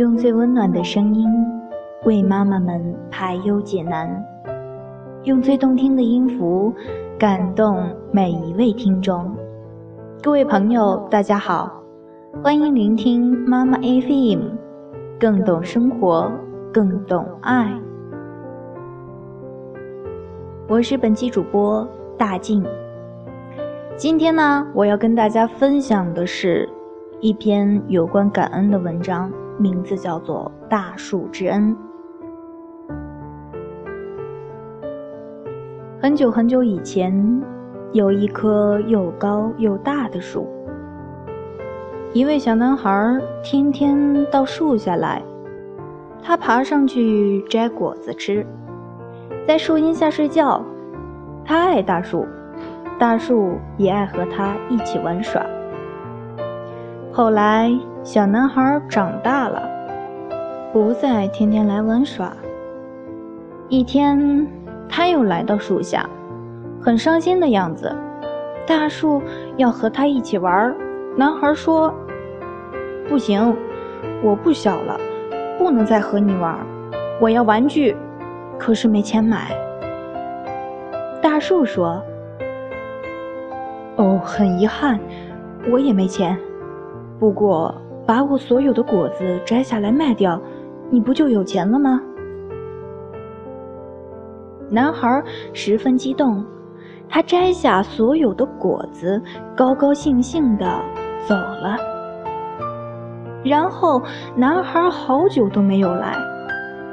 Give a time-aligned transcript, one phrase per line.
[0.00, 1.28] 用最温暖的声音
[2.04, 4.08] 为妈妈们排忧解难，
[5.24, 6.72] 用最动听的音符
[7.18, 9.30] 感动每一位听众。
[10.22, 11.82] 各位朋友，大家好，
[12.42, 14.40] 欢迎聆听妈妈 FM，
[15.18, 16.32] 更懂生活，
[16.72, 17.70] 更懂爱。
[20.66, 22.64] 我是本期主播大静。
[23.96, 26.66] 今天呢，我要跟大家分享的是
[27.20, 29.30] 一篇有关感恩的文章。
[29.60, 31.76] 名字叫做《大树之恩》。
[36.00, 37.42] 很久很久以前，
[37.92, 40.48] 有一棵又高又大的树。
[42.14, 45.22] 一位小男孩天天到树下来，
[46.22, 48.46] 他爬上去摘果子吃，
[49.46, 50.64] 在树荫下睡觉。
[51.44, 52.26] 他爱大树，
[52.98, 55.44] 大树也爱和他一起玩耍。
[57.12, 57.70] 后来。
[58.02, 59.62] 小男孩长大了，
[60.72, 62.32] 不再天天来玩耍。
[63.68, 64.46] 一天，
[64.88, 66.08] 他又来到树下，
[66.80, 67.94] 很伤心的样子。
[68.66, 69.22] 大树
[69.58, 70.74] 要和他一起玩。
[71.14, 71.92] 男孩说
[73.06, 73.54] ：“不行，
[74.22, 74.98] 我不小了，
[75.58, 76.56] 不能再和你玩。
[77.20, 77.94] 我要玩具，
[78.58, 79.54] 可是没钱买。”
[81.20, 82.02] 大树说
[83.96, 84.98] ：“哦，很遗憾，
[85.70, 86.38] 我也没钱。
[87.18, 87.74] 不过……”
[88.06, 90.40] 把我所有的果子摘下来卖掉，
[90.90, 92.00] 你不就有钱了吗？
[94.68, 96.44] 男孩十分激动，
[97.08, 99.20] 他摘下所有的果子，
[99.56, 100.66] 高高兴兴的
[101.26, 101.76] 走了。
[103.42, 104.02] 然后
[104.36, 106.14] 男孩好久都没有来，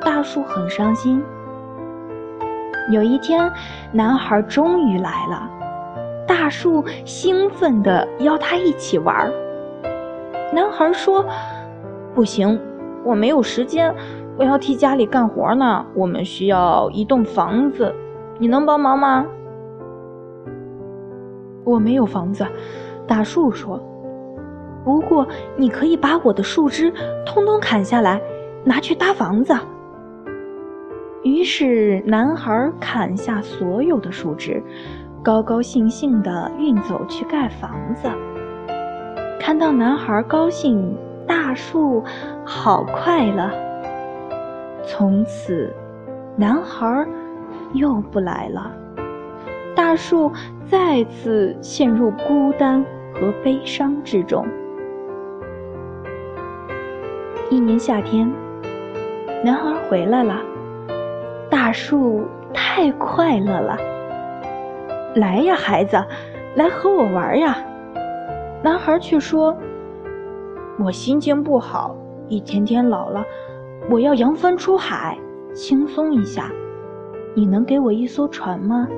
[0.00, 1.22] 大树很伤心。
[2.90, 3.50] 有一天，
[3.92, 5.50] 男孩终于来了，
[6.28, 9.32] 大树兴奋的邀他一起玩儿。
[10.54, 11.26] 男孩说
[12.14, 12.60] ：“不行，
[13.04, 13.92] 我没有时间，
[14.38, 15.84] 我要替家里干活呢。
[15.94, 17.92] 我们需要一栋房子，
[18.38, 19.26] 你能帮忙吗？”
[21.64, 22.46] 我没有房子，
[23.04, 23.82] 大树说
[24.84, 25.26] ：“不过
[25.56, 26.92] 你可以把我的树枝
[27.26, 28.22] 通通砍下来，
[28.62, 29.52] 拿去搭房子。”
[31.24, 34.62] 于是男孩砍下所有的树枝，
[35.20, 38.08] 高高兴兴地运走去盖房子。
[39.44, 40.96] 看到男孩高兴，
[41.26, 42.02] 大树
[42.46, 43.50] 好快乐。
[44.86, 45.70] 从此，
[46.34, 47.06] 男孩
[47.74, 48.72] 又不来了，
[49.76, 50.32] 大树
[50.64, 52.82] 再次陷入孤单
[53.12, 54.46] 和悲伤之中。
[57.50, 58.32] 一年夏天，
[59.44, 60.40] 男孩回来了，
[61.50, 62.24] 大树
[62.54, 63.76] 太快乐了。
[65.16, 66.02] 来呀，孩子，
[66.54, 67.58] 来和我玩呀！
[68.64, 69.54] 男孩却说
[70.82, 71.94] ：“我心情不好，
[72.28, 73.22] 一天天老了，
[73.90, 75.18] 我要扬帆出海，
[75.52, 76.50] 轻松一下。
[77.34, 78.88] 你能给我一艘船吗？”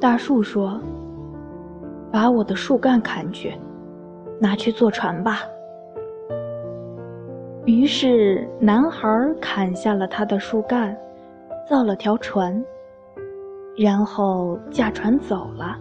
[0.00, 0.80] 大树说
[2.10, 3.52] ：“把我的树干砍去，
[4.40, 5.40] 拿去做船吧。”
[7.66, 9.06] 于是男孩
[9.42, 10.96] 砍下了他的树干，
[11.68, 12.64] 造了条船，
[13.76, 15.76] 然后驾船走了。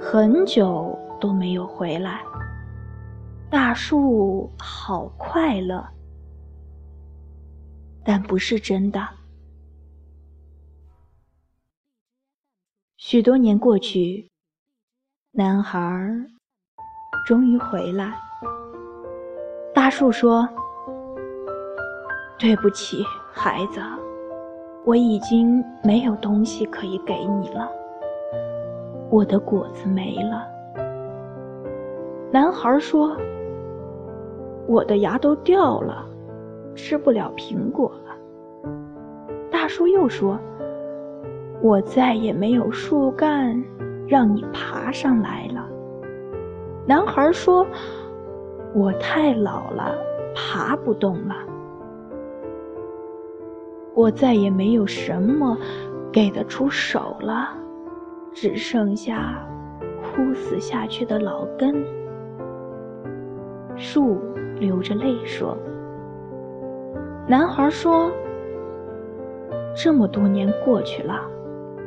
[0.00, 2.22] 很久都没有回来。
[3.50, 5.86] 大树好快乐，
[8.04, 9.00] 但不是真的。
[12.96, 14.28] 许多年过去，
[15.32, 15.80] 男孩
[17.26, 18.14] 终于回来。
[19.74, 20.48] 大树说
[22.38, 23.80] ：“对不起，孩子，
[24.84, 27.70] 我已经没有东西可以给你了。”
[29.14, 30.44] 我的果子没了。
[32.32, 33.16] 男孩说
[34.66, 36.04] ：“我的牙都掉了，
[36.74, 38.70] 吃不了苹果了。”
[39.52, 40.36] 大树又说
[41.62, 43.64] ：“我再也没有树干
[44.08, 45.64] 让你爬上来了。”
[46.84, 47.64] 男孩说
[48.74, 49.94] ：“我太老了，
[50.34, 51.36] 爬不动了。
[53.94, 55.56] 我再也没有什么
[56.10, 57.58] 给得出手了。”
[58.34, 59.40] 只剩下
[60.02, 61.72] 枯死下去的老根。
[63.76, 64.20] 树
[64.58, 65.56] 流着泪说
[67.26, 68.10] ：“男孩说，
[69.76, 71.20] 这么多年过去了，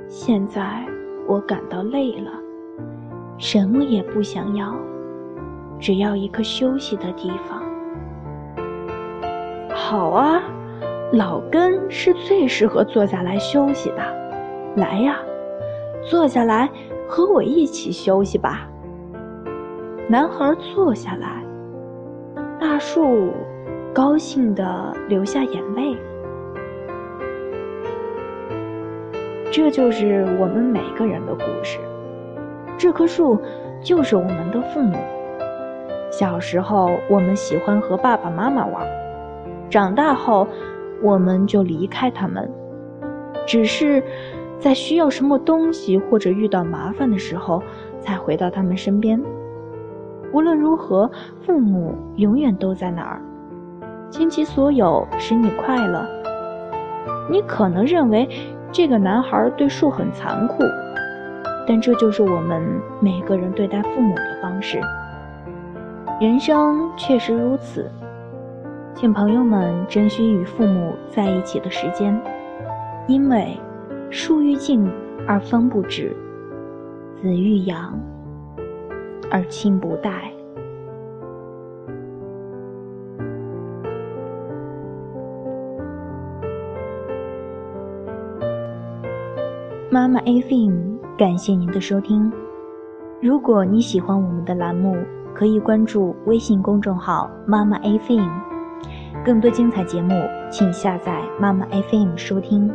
[0.08, 0.86] 现在
[1.28, 2.32] 我感到累了，
[3.38, 4.74] 什么也不想要，
[5.80, 7.62] 只要一个休息的地方。
[9.70, 10.42] 好啊，
[11.12, 13.98] 老根是最适合坐下来休息的，
[14.78, 15.18] 来呀。”
[16.10, 16.70] 坐下来，
[17.06, 18.66] 和我一起休息吧。
[20.08, 21.44] 男孩坐下来，
[22.58, 23.34] 大树
[23.94, 25.98] 高兴地流下眼泪。
[29.52, 31.78] 这就是我们每个人的故事。
[32.78, 33.38] 这棵树
[33.82, 34.98] 就是我们的父母。
[36.10, 38.82] 小时候，我们喜欢和爸爸妈妈玩；
[39.70, 40.48] 长大后，
[41.04, 42.50] 我们就离开他们，
[43.46, 44.02] 只是
[44.60, 47.62] 在需要什么东西或者遇到麻烦的时候，
[48.00, 49.22] 才回到他们身边。
[50.34, 51.10] 无论如何，
[51.46, 53.22] 父母永远都在那儿，
[54.10, 56.06] 倾其所有，使你快乐。
[57.30, 58.28] 你可能认为
[58.72, 60.64] 这个男孩对树很残酷，
[61.66, 62.62] 但这就是我们
[63.00, 64.80] 每个人对待父母的方式。
[66.20, 67.90] 人生确实如此，
[68.96, 72.20] 请朋友们珍惜与父母在一起的时间，
[73.08, 73.58] 因为
[74.10, 74.90] 树欲静
[75.28, 76.16] 而风不止，
[77.22, 78.00] 子欲养
[79.30, 80.32] 而亲不待。
[89.90, 92.32] 妈妈 A Film，感谢您的收听。
[93.22, 94.96] 如果你喜欢我们的栏目，
[95.34, 98.30] 可以关注微信公众号“妈妈 A Film”，
[99.26, 100.14] 更多精彩节目，
[100.50, 102.72] 请下载“妈妈 A Film” 收听。